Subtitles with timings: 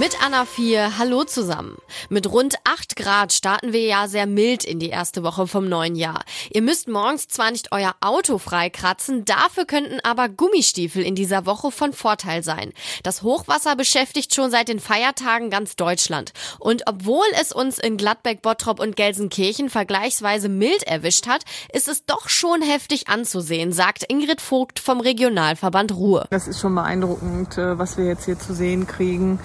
[0.00, 1.76] Mit Anna 4, hallo zusammen.
[2.08, 5.94] Mit rund 8 Grad starten wir ja sehr mild in die erste Woche vom neuen
[5.94, 6.24] Jahr.
[6.48, 11.70] Ihr müsst morgens zwar nicht euer Auto freikratzen, dafür könnten aber Gummistiefel in dieser Woche
[11.70, 12.72] von Vorteil sein.
[13.02, 16.32] Das Hochwasser beschäftigt schon seit den Feiertagen ganz Deutschland.
[16.58, 21.42] Und obwohl es uns in Gladbeck, Bottrop und Gelsenkirchen vergleichsweise mild erwischt hat,
[21.74, 26.24] ist es doch schon heftig anzusehen, sagt Ingrid Vogt vom Regionalverband Ruhr.
[26.30, 29.38] Das ist schon beeindruckend, äh, was wir jetzt hier zu sehen kriegen.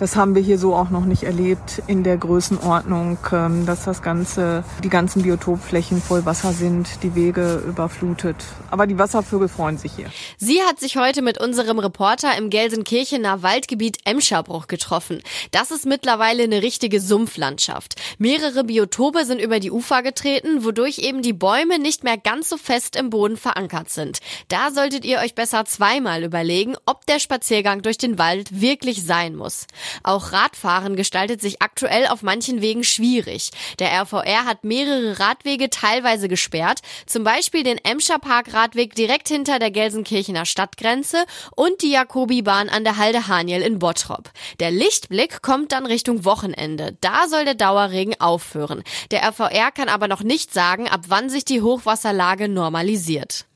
[0.00, 4.00] Das haben wir hier so auch noch nicht erlebt in der Größenordnung, ähm, dass das
[4.00, 8.36] ganze, die ganzen Biotopflächen voll Wasser sind, die Wege überflutet.
[8.70, 10.06] Aber die Wasservögel freuen sich hier.
[10.38, 15.20] Sie hat sich heute mit unserem Reporter im Gelsenkirchener Waldgebiet Emscherbruch getroffen.
[15.50, 17.96] Das ist mittlerweile eine richtige Sumpflandschaft.
[18.16, 22.56] Mehrere Biotope sind über die Ufer getreten, wodurch eben die Bäume nicht mehr ganz so
[22.56, 24.20] fest im Boden verankert sind.
[24.48, 29.36] Da solltet ihr euch besser zweimal überlegen, ob der Spaziergang durch den Wald wirklich sein
[29.36, 29.66] muss.
[30.02, 33.50] Auch Radfahren gestaltet sich aktuell auf manchen Wegen schwierig.
[33.78, 39.58] Der RVR hat mehrere Radwege teilweise gesperrt, zum Beispiel den Emscher Park Radweg direkt hinter
[39.58, 41.24] der Gelsenkirchener Stadtgrenze
[41.54, 44.30] und die Jakobibahn an der Halde Haniel in Bottrop.
[44.60, 46.96] Der Lichtblick kommt dann Richtung Wochenende.
[47.00, 48.82] Da soll der Dauerregen aufhören.
[49.10, 53.46] Der RVR kann aber noch nicht sagen, ab wann sich die Hochwasserlage normalisiert.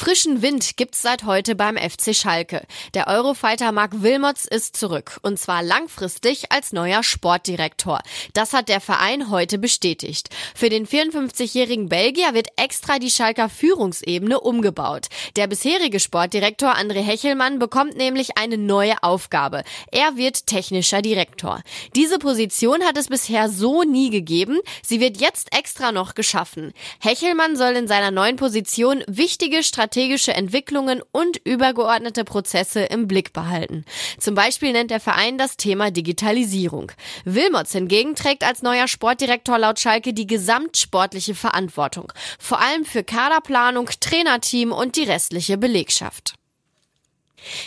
[0.00, 2.62] Frischen Wind gibt's seit heute beim FC Schalke.
[2.94, 7.98] Der Eurofighter Marc Wilmots ist zurück und zwar langfristig als neuer Sportdirektor.
[8.32, 10.28] Das hat der Verein heute bestätigt.
[10.54, 15.08] Für den 54-jährigen Belgier wird extra die Schalker Führungsebene umgebaut.
[15.34, 19.64] Der bisherige Sportdirektor André Hechelmann bekommt nämlich eine neue Aufgabe.
[19.90, 21.60] Er wird technischer Direktor.
[21.96, 24.60] Diese Position hat es bisher so nie gegeben.
[24.80, 26.72] Sie wird jetzt extra noch geschaffen.
[27.00, 33.86] Hechelmann soll in seiner neuen Position wichtige strategische Entwicklungen und übergeordnete Prozesse im Blick behalten.
[34.18, 36.92] Zum Beispiel nennt der Verein das Thema Digitalisierung.
[37.24, 42.12] Wilmots hingegen trägt als neuer Sportdirektor laut Schalke die gesamtsportliche Verantwortung.
[42.38, 46.37] Vor allem für Kaderplanung, Trainerteam und die restliche Belegschaft.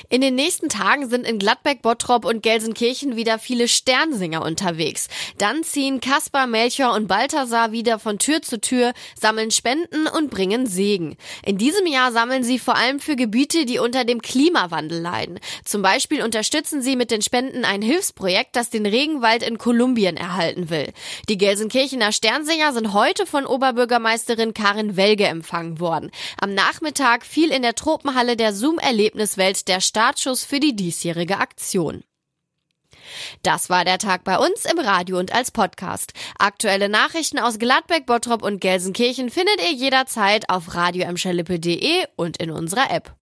[0.09, 5.07] In den nächsten Tagen sind in Gladbeck, Bottrop und Gelsenkirchen wieder viele Sternsinger unterwegs.
[5.37, 10.67] Dann ziehen Kaspar, Melchior und Balthasar wieder von Tür zu Tür, sammeln Spenden und bringen
[10.67, 11.15] Segen.
[11.45, 15.39] In diesem Jahr sammeln sie vor allem für Gebiete, die unter dem Klimawandel leiden.
[15.65, 20.69] Zum Beispiel unterstützen sie mit den Spenden ein Hilfsprojekt, das den Regenwald in Kolumbien erhalten
[20.69, 20.91] will.
[21.29, 26.11] Die Gelsenkirchener Sternsinger sind heute von Oberbürgermeisterin Karin Welge empfangen worden.
[26.39, 32.03] Am Nachmittag fiel in der Tropenhalle der Zoom-Erlebniswelt der Startschuss für die diesjährige Aktion.
[33.43, 36.13] Das war der Tag bei uns im Radio und als Podcast.
[36.37, 42.91] Aktuelle Nachrichten aus Gladbeck, Bottrop und Gelsenkirchen findet ihr jederzeit auf radioemschalippe.de und in unserer
[42.91, 43.15] App.